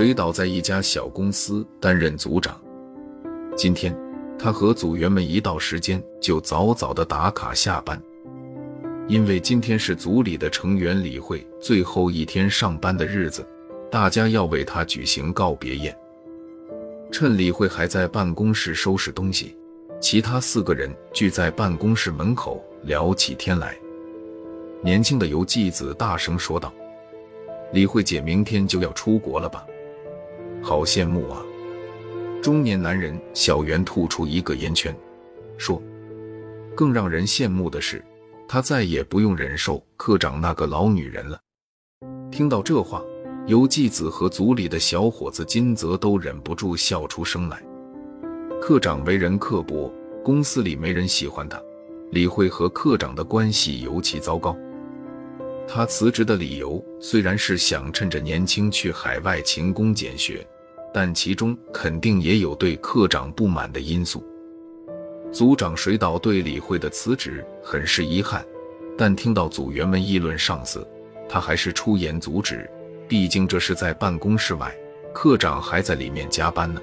[0.00, 2.58] 水岛在一家小公司担任组长。
[3.54, 3.94] 今天，
[4.38, 8.02] 他和组员们一到时间就早早的打卡下班，
[9.08, 13.46] 因为今天是组里的成员李慧最后一天上班的日子，
[13.90, 15.94] 大家要为他举行告别宴。
[17.12, 19.54] 趁李慧还在办公室收拾东西，
[20.00, 23.76] 其他四个人聚在办公室门口聊起天来。
[24.82, 26.72] 年轻的游纪子大声说道
[27.74, 29.62] ：“李慧姐明天就要出国了吧？
[30.62, 31.42] 好羡慕啊！”
[32.42, 34.94] 中年男人小袁吐出一个烟圈，
[35.58, 35.82] 说
[36.74, 38.04] ：“更让人羡慕的是，
[38.48, 41.38] 他再也不用忍受科长那个老女人了。”
[42.30, 43.02] 听到这话。
[43.46, 47.60] 游纪子和组里的小伙子金泽都忍不住笑出声来。
[48.60, 51.60] 科长为人刻薄，公司里没人喜欢他。
[52.12, 54.56] 李慧和科长的关系尤其糟糕。
[55.72, 60.44] 他辞职的理由虽然是想趁着年轻去海外勤工俭学，
[60.92, 64.20] 但其中肯定也有对科长不满的因素。
[65.30, 68.44] 组长水岛对李慧的辞职很是遗憾，
[68.98, 70.84] 但听到组员们议论上司，
[71.28, 72.68] 他还是出言阻止。
[73.08, 74.76] 毕竟这是在办公室外，
[75.14, 76.80] 科长还在里面加班呢。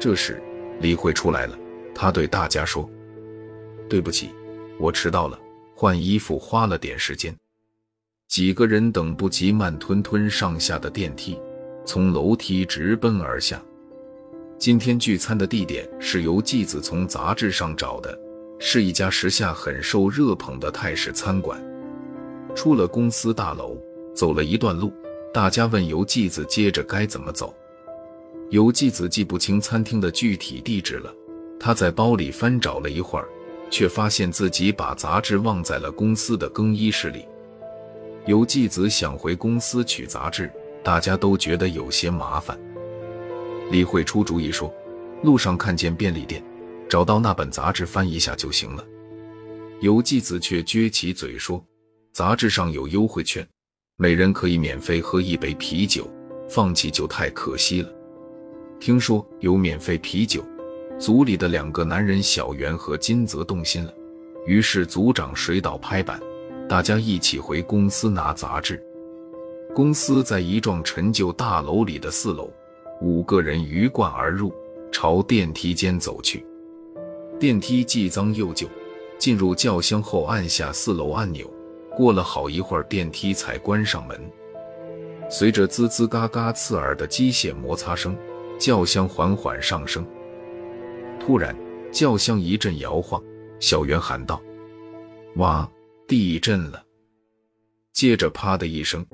[0.00, 0.42] 这时，
[0.80, 1.56] 李慧出来了，
[1.94, 2.90] 他对大家说
[3.88, 4.30] ：“对不起，
[4.80, 5.38] 我迟到了，
[5.76, 7.32] 换衣服花了点时间。”
[8.28, 11.40] 几个人等不及慢吞吞上下的电梯，
[11.86, 13.60] 从楼梯直奔而下。
[14.58, 18.16] 今天聚餐的地点是由纪子从杂志上找的，
[18.58, 21.58] 是一家时下很受热捧的泰式餐馆。
[22.54, 23.78] 出了公司大楼，
[24.14, 24.92] 走了一段路。
[25.32, 27.54] 大家问由纪子接着该怎么走，
[28.50, 31.10] 由纪子记不清餐厅的具体地址了。
[31.58, 33.26] 他在包里翻找了一会儿，
[33.70, 37.24] 却发现自己把杂志忘在了公司的更衣室里。
[38.28, 40.52] 有纪子想回公司取杂志，
[40.84, 42.60] 大家都觉得有些麻烦。
[43.70, 44.70] 李慧出主意说，
[45.22, 46.44] 路上看见便利店，
[46.90, 48.84] 找到那本杂志翻一下就行了。
[49.80, 51.64] 有纪子却撅起嘴说，
[52.12, 53.48] 杂志上有优惠券。
[53.96, 56.06] 每人可以免费喝一杯啤酒，
[56.50, 57.90] 放弃就太可惜了。
[58.78, 60.44] 听说有免费啤酒，
[60.98, 63.94] 组里的两个男人小袁和金泽动心了，
[64.46, 66.20] 于是组长水岛拍板，
[66.68, 68.82] 大家一起回公司拿杂志。
[69.74, 72.50] 公司在一幢陈旧大楼里的四楼，
[73.00, 74.52] 五个人鱼贯而入，
[74.92, 76.44] 朝电梯间走去。
[77.40, 78.66] 电梯既脏又旧，
[79.18, 81.48] 进入轿厢后按下四楼按钮。
[81.96, 84.20] 过了好一会儿，电梯才关上门。
[85.30, 88.16] 随着滋滋嘎嘎刺耳的机械摩擦声，
[88.58, 90.06] 轿厢缓缓上升。
[91.18, 91.56] 突然，
[91.90, 93.22] 轿厢一阵摇晃，
[93.58, 94.40] 小袁喊道
[95.36, 95.68] ：“哇，
[96.08, 96.82] 地震了！”
[97.92, 99.06] 接着，啪的一声，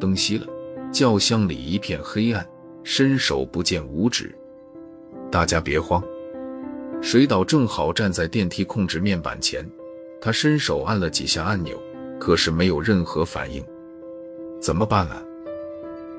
[0.00, 0.46] 灯熄了，
[0.92, 2.44] 轿厢里一片黑暗，
[2.82, 4.36] 伸手不见五指。
[5.30, 6.02] 大家别慌，
[7.00, 9.64] 水岛正好站在电梯控制面板前，
[10.20, 11.80] 他伸手按了几下按钮。
[12.18, 13.64] 可是没有任何反应，
[14.60, 15.22] 怎么办啊？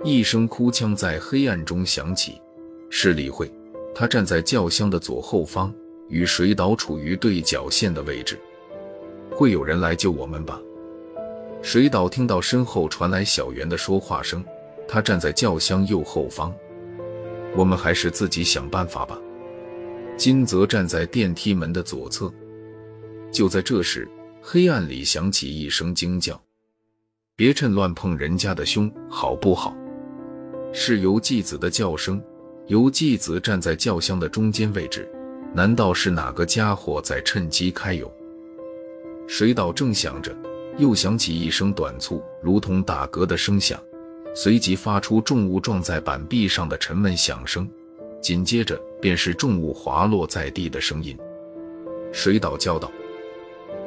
[0.03, 2.41] 一声哭腔在黑暗中响起，
[2.89, 3.51] 是李慧，
[3.93, 5.71] 她站在轿厢的左后方，
[6.07, 8.39] 与水岛处于对角线的位置。
[9.41, 10.61] 会有人来救我们吧？
[11.63, 14.45] 水岛听到身后传来小圆的说话声，
[14.87, 16.53] 他站在轿厢右后方。
[17.55, 19.19] 我们还是自己想办法吧。
[20.15, 22.31] 金泽站在电梯门的左侧。
[23.31, 24.07] 就在这时。
[24.43, 26.39] 黑暗里响起一声惊叫
[27.35, 29.75] ：“别趁乱碰人家的胸，好不好？”
[30.71, 32.21] 是由纪子的叫声。
[32.67, 35.11] 由纪子站在轿厢的中间位置，
[35.51, 38.11] 难道是哪个家伙在趁机揩油？
[39.33, 40.35] 水岛正想着，
[40.77, 43.81] 又响起一声短促、如同打嗝的声响，
[44.35, 47.65] 随即发出重物撞在板壁上的沉闷响声，
[48.21, 51.17] 紧接着便是重物滑落在地的声音。
[52.11, 52.91] 水岛叫道。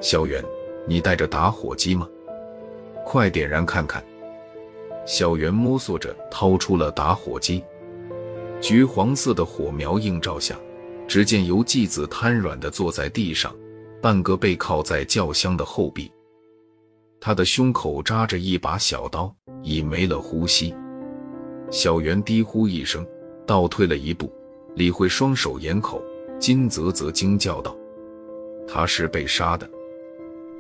[0.01, 0.43] 小袁，
[0.89, 2.09] 你带着打火机吗？
[3.05, 4.03] 快点燃看看。
[5.05, 7.63] 小袁摸索着掏出了打火机，
[8.63, 10.57] 橘黄色的火苗映照下，
[11.07, 13.55] 只见游纪子瘫软地坐在地上，
[14.05, 16.13] 半个背靠在轿厢的后壁，
[17.19, 20.75] 他的胸口扎着一把小刀，已没了呼吸。
[21.71, 23.03] 小袁低呼一声，
[23.47, 24.31] 倒退了一步。
[24.75, 26.03] 李慧双手掩口，
[26.39, 27.75] 金泽则惊叫道
[28.69, 29.67] ：“他是被杀的。”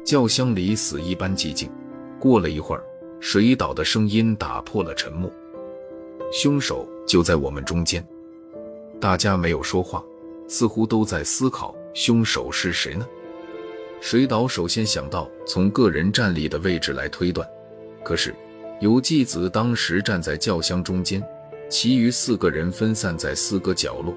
[0.06, 1.70] 轿厢里死一般寂静。
[2.18, 2.82] 过了一会儿，
[3.20, 5.30] 水岛的声音打破了沉默
[6.32, 8.02] ：“凶手就在我们中间。”
[8.98, 10.02] 大家没有说话，
[10.48, 13.06] 似乎都在思考凶手是谁呢？
[14.04, 17.48] 水岛首先想到从个人站立的位置来推断，
[18.04, 18.34] 可是
[18.78, 21.26] 游纪子当时站在轿厢中间，
[21.70, 24.14] 其余四个人分散在四个角落，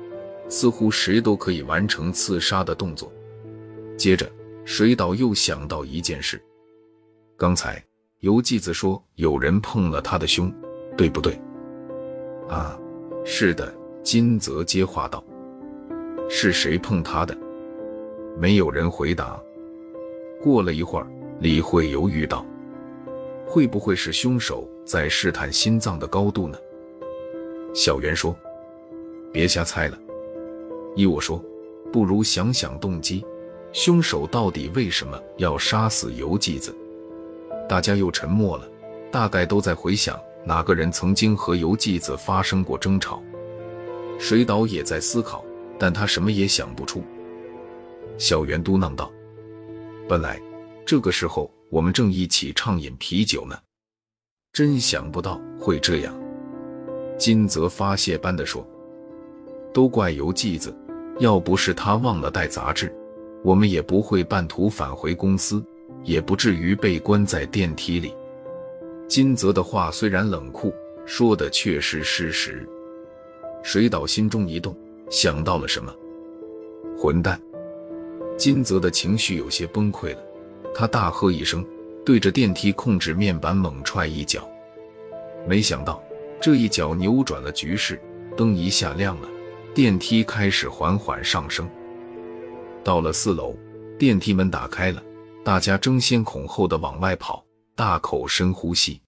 [0.50, 3.10] 似乎谁都可以完成刺杀的动作。
[3.98, 4.30] 接着，
[4.66, 6.38] 水岛又想到一件事：
[7.38, 7.82] 刚才
[8.20, 10.54] 游纪子说有人碰了他的胸，
[10.98, 11.40] 对不对？
[12.50, 12.78] 啊，
[13.24, 13.74] 是的。
[14.04, 15.24] 金泽接话道
[16.30, 17.38] ：“是谁碰他的？”
[18.38, 19.42] 没有人回答。
[20.48, 21.08] 过了一会儿，
[21.42, 22.46] 李慧犹豫道
[23.46, 26.58] ：“会不会是凶手在试探心脏的高度呢？”
[27.76, 28.34] 小袁说
[29.34, 30.00] ：“别瞎猜了，
[30.96, 31.44] 依我说，
[31.92, 33.26] 不如想想动机，
[33.74, 36.74] 凶手到底为什么要杀死游纪子？”
[37.68, 38.66] 大家又沉默了，
[39.12, 43.22] 大概都在回想哪个人曾经和游纪子发生过争吵。
[44.18, 45.44] 水岛也在思考，
[45.78, 47.04] 但他什么也想不出。
[48.18, 49.12] 小袁嘟囔道
[50.08, 50.42] ：“本来
[50.86, 53.58] 这个时候我们正一起畅饮啤酒呢，
[54.54, 56.18] 真想不到会这样。”
[57.20, 58.66] 金泽发泄般的说
[59.74, 60.74] ：“都怪游纪子，
[61.20, 62.96] 要不是他忘了带杂志，
[63.44, 65.64] 我们也不会半途返回公司，
[66.04, 68.14] 也不至于被关在电梯里。”
[69.10, 70.74] 金泽的话虽然冷酷，
[71.06, 72.68] 说的却是事实。
[73.64, 74.78] 水岛心中一动，
[75.10, 75.94] 想到了什么？
[76.98, 77.42] 混蛋！
[78.38, 80.22] 金泽的情绪有些崩溃了，
[80.74, 81.66] 他大喝一声，
[82.06, 84.48] 对着电梯控制面板猛踹一脚。
[85.48, 86.02] 没想到
[86.40, 88.00] 这一脚扭转了局势，
[88.38, 89.28] 灯一下亮了，
[89.74, 91.68] 电梯开始缓缓上升。
[92.84, 93.58] 到了四楼，
[93.98, 95.02] 电梯门打开了，
[95.44, 97.44] 大家争先恐后的往外跑，
[97.76, 99.02] 大口深呼吸。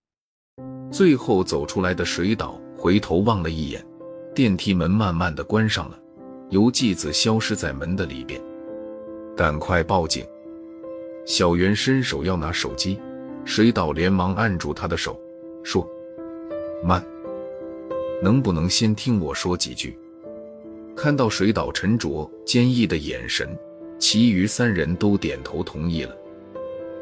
[0.91, 3.85] 最后走出来的水岛回头望了一眼。
[4.33, 5.99] 电梯门慢慢的关上了，
[6.49, 8.41] 游纪子消失在门的里边。
[9.39, 10.27] 赶快报警！
[11.25, 12.99] 小袁伸手要拿手机，
[13.45, 15.17] 水岛连忙按住他的手，
[15.63, 15.89] 说
[16.83, 17.01] ：“慢，
[18.21, 19.97] 能不能先听我说几句？”
[20.93, 23.57] 看到水岛沉着坚毅的眼神，
[23.97, 26.13] 其余三人都点头同意了。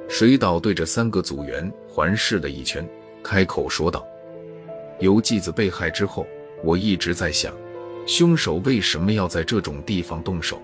[0.08, 2.88] 水岛对着三个组员环视了一圈，
[3.24, 4.06] 开口说道
[5.02, 6.24] ：“游纪子被害之后。”
[6.64, 7.52] 我一直在想，
[8.06, 10.62] 凶手为什么要在这种地方动手？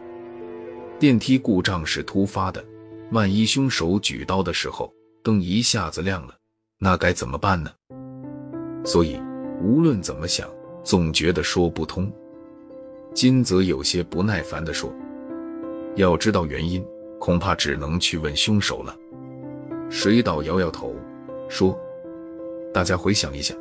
[1.04, 2.64] 电梯故障是突发的，
[3.12, 4.90] 万一凶手举刀的时候
[5.22, 6.34] 灯一下子亮了，
[6.80, 7.70] 那该怎么办呢？
[8.86, 9.20] 所以
[9.62, 10.50] 无论怎么想，
[10.82, 12.10] 总觉得说不通。
[13.14, 14.90] 金泽有些不耐烦地说
[15.98, 16.82] ：“要知道原因，
[17.20, 18.96] 恐怕只能去问凶手了。”
[19.92, 20.96] 水岛摇摇头
[21.50, 21.78] 说
[22.74, 23.54] ：“大家回想一下，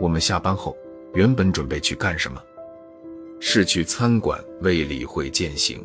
[0.00, 0.76] 我们下班后。”
[1.12, 2.40] 原本准备去干什么？
[3.40, 5.84] 是去餐馆为李慧践行。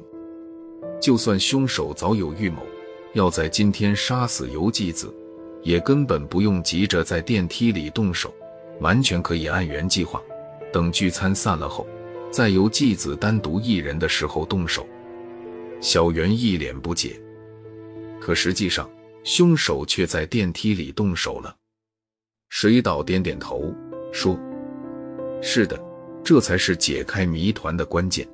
[1.00, 2.62] 就算凶手早有预谋，
[3.13, 5.13] 要在今天杀死游纪子，
[5.63, 8.34] 也根本不用急着在电梯里动手，
[8.81, 10.22] 完全可以按原计划，
[10.74, 11.88] 等聚餐散了后，
[12.30, 14.86] 在游纪子单独一人的时候动手。
[15.81, 17.18] 小袁一脸不解，
[18.19, 18.90] 可实际上
[19.24, 21.56] 凶手却在电梯里动手了。
[22.50, 23.74] 水岛点点头
[24.12, 24.38] 说。
[25.42, 25.81] 是的，
[26.22, 28.28] 这才是解开谜团的关键。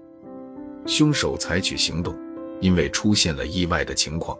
[0.88, 2.18] 凶手采取行动，
[2.60, 4.38] 因为出现了意外的情况。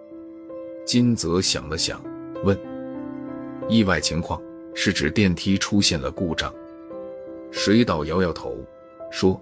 [0.86, 2.04] 金泽想了想，
[2.44, 2.58] 问
[3.68, 4.42] ：“意外情况
[4.74, 6.54] 是指电梯出现了故障？”
[7.52, 8.58] 水岛摇摇头，
[9.12, 9.42] 说：“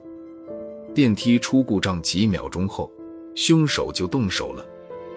[0.94, 2.92] 电梯出故障几秒钟后，
[3.36, 4.66] 凶手就动手了。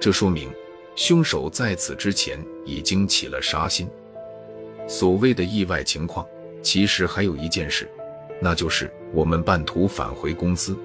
[0.01, 0.51] 这说明
[0.95, 3.89] 凶手在此之前已经起了杀心。
[4.89, 6.27] 所谓的意外情况，
[6.63, 7.89] 其实还有一件事。”
[8.39, 10.77] 那就是我们半途返回公司，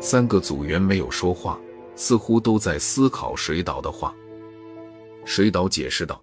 [0.00, 1.60] 三个组员没有说话，
[1.96, 4.14] 似乎都在思考水岛的话。
[5.24, 6.22] 水岛解释道：“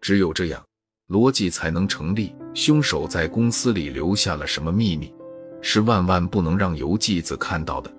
[0.00, 0.64] 只有这样，
[1.08, 2.34] 逻辑才能成立。
[2.54, 5.14] 凶手在公司里留下了什么秘密，
[5.62, 7.92] 是万万不能让游纪子看到的。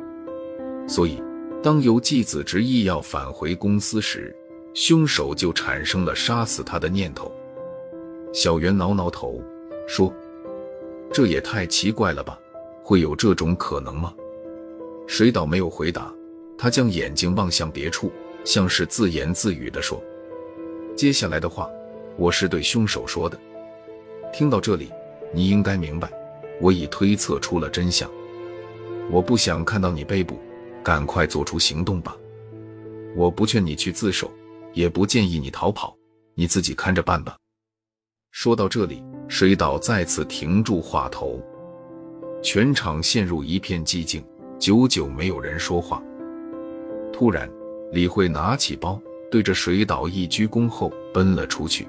[0.88, 1.22] 所以，
[1.64, 4.36] 当游纪子执意要返回公司时，
[4.74, 7.32] 凶手就产生了杀死他的念头。”
[8.34, 9.42] 小袁挠挠头
[9.88, 10.14] 说。
[11.14, 12.40] 这也太奇怪了吧？
[12.82, 14.14] 会有这种可能吗？
[15.08, 16.10] 水岛没有回答，
[16.62, 18.12] 他将眼睛望向别处，
[18.46, 20.00] 像是自言自语地说
[20.96, 21.68] ：“接下来的话，
[22.15, 23.36] 我是对凶手说的。
[24.32, 24.91] 听到这里，
[25.34, 26.08] 你应该明白，
[26.62, 28.08] 我已推测出了真相。
[29.10, 30.38] 我不想看到你被捕，
[30.84, 32.15] 赶快做出行动吧。
[33.15, 34.32] 我不劝你去自首，
[34.72, 35.98] 也不建议你逃跑，
[36.36, 37.36] 你自己看着办吧。”
[38.30, 39.03] 说到这里。
[39.27, 41.41] 水岛再次停住话头，
[42.44, 44.22] 全场陷入一片寂静，
[44.60, 46.03] 久久没有人说话。
[47.22, 47.48] 突然，
[47.92, 49.00] 李慧拿起包，
[49.30, 51.88] 对着水岛一鞠躬后奔了出去。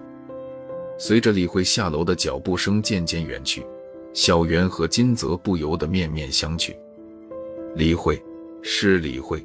[0.98, 3.64] 随着李慧下楼的脚步声渐渐远去，
[4.12, 6.76] 小袁和金泽不由得面面相觑。
[7.74, 8.22] 李慧，
[8.60, 9.42] 是李慧。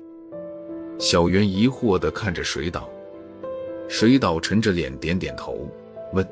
[0.99, 2.89] 小袁疑惑地看着水岛，
[3.87, 5.71] 水岛沉着脸点点头，
[6.11, 6.27] 问：“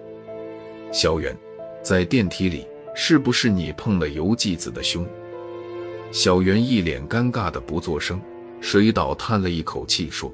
[0.92, 1.34] 小袁，
[1.82, 5.08] 在电梯里是不是你碰了游纪子的胸？”
[6.12, 8.20] 小袁一脸尴尬的不作声。
[8.68, 10.34] 水岛叹了一口气说：“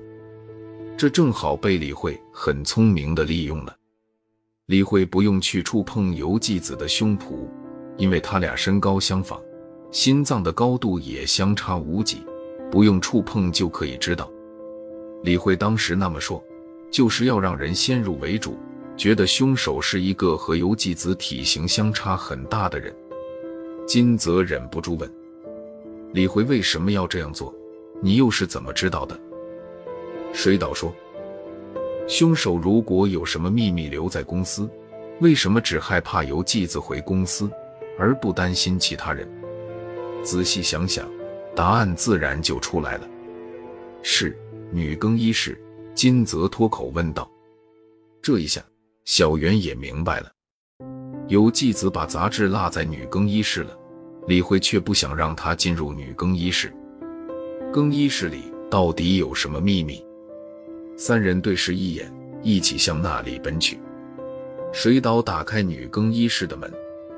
[0.95, 3.75] 这正好被李慧很聪明的利用了。
[4.67, 7.45] 李慧不用去触碰游纪子的胸脯，
[7.97, 9.37] 因为他俩身高相仿，
[9.91, 12.23] 心脏的高度也相差无几。”
[12.71, 14.31] 不用触碰就可以知道，
[15.23, 16.41] 李慧当时那么说，
[16.89, 18.57] 就是要让人先入为主，
[18.95, 22.95] 觉得凶手是一个和游纪子体型相差很大的人。
[23.85, 25.13] 金泽忍不住问
[26.15, 27.53] ：“李慧为什么要这样做？
[28.01, 29.17] 你又是怎么知道的？”
[30.33, 30.93] 水岛说
[32.07, 34.69] ：“凶手如果有什么秘密留在公司，
[35.19, 37.49] 为什么只害怕由纪子回公司，
[37.97, 39.29] 而不担心其他人？
[40.23, 41.07] 仔细想想。”
[41.53, 43.09] 答案自然就出来了，
[44.01, 44.37] 是
[44.71, 45.61] 女更衣室。
[45.93, 47.29] 金泽脱口问道
[48.23, 48.63] ：“这一下，
[49.03, 50.31] 小袁也明白了。
[51.27, 53.77] 有纪子把杂志落在女更衣室了，
[54.27, 56.73] 李慧却不想让他进入女更衣室。
[57.71, 60.03] 更衣室里到底有什么秘密？”
[60.97, 62.13] 三人对视一眼，
[62.43, 63.79] 一起向那里奔去。
[64.73, 66.71] 水岛打开女更衣室的门，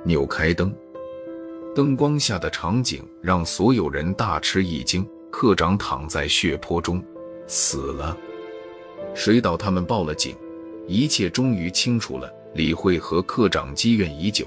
[0.04, 0.74] 扭开灯。
[1.76, 5.06] 灯光下的场景让所有人大吃一惊。
[5.32, 7.04] 科长躺在血泊中，
[7.48, 8.16] 死了。
[9.16, 10.36] 水岛他们报了警，
[10.88, 12.32] 一切终于清楚了。
[12.54, 14.46] 李慧和科长积怨已久，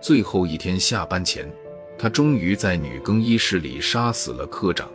[0.00, 1.48] 最后一天下班前，
[1.96, 4.90] 他终于在女更衣室里杀死了科长。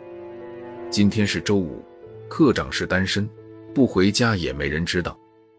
[0.90, 1.80] 今天是周五，
[2.28, 3.30] 科长是单身，
[3.72, 5.16] 不回家也没人知道，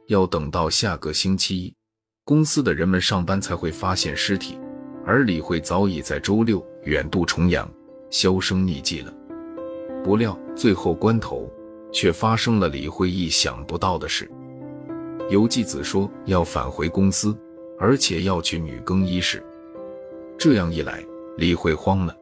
[0.07, 1.73] 要等到下个星期一，
[2.25, 4.59] 公司的人们上班才会发现尸体。
[5.05, 7.65] 而李慧早已在周六远渡重洋，
[8.09, 9.13] 销声匿迹了。
[10.03, 11.50] 不料最后关头，
[11.93, 14.29] 却发生了李慧意想不到的事。
[15.29, 17.33] 游纪子说要返回公司，
[17.79, 19.41] 而且要去女更衣室。
[20.38, 21.01] 这样一来，
[21.38, 22.13] 李慧慌了。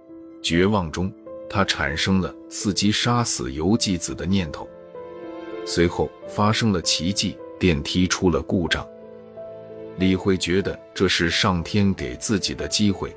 [0.42, 1.12] 绝望中，
[1.50, 4.68] 他产生了伺机杀死游纪子的念头。
[5.66, 8.88] 随后发生了奇迹，电梯出了故障。
[9.98, 13.16] 李慧觉得这是上天给自己的机会，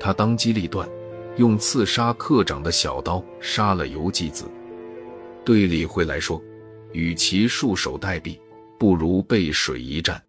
[0.00, 0.88] 他当机立断，
[1.36, 4.44] 用刺杀科长的小刀杀了游纪子。
[5.44, 6.42] 对李慧来说，
[6.92, 8.38] 与其束手待毙，
[8.78, 10.20] 不如背水一战。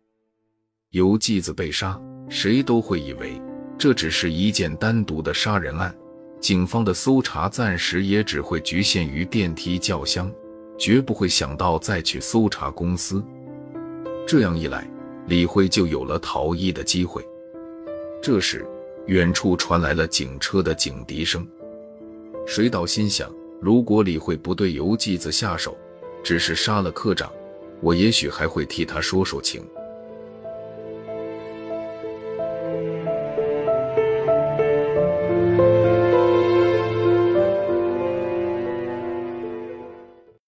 [0.91, 3.41] 游纪子被杀，谁都会以为
[3.77, 5.93] 这只是一件单独的杀人案，
[6.45, 10.31] 警方的搜查暂时也只会局限于电梯轿厢，
[10.77, 13.25] 绝不会想到再去搜查公司。
[14.27, 14.87] 这样一来，
[15.25, 17.27] 李慧就有了逃逸的机会。
[18.21, 18.63] 这时，
[19.07, 21.47] 远处传来了警车的警笛声。
[22.45, 23.27] 水岛心想：
[23.59, 25.75] 如果李慧不对游纪子下手，
[26.23, 27.33] 只是杀了科长，
[27.81, 29.65] 我也许还会替他说说情。